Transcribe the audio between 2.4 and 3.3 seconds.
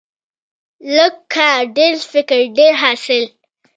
ډیر حاصل.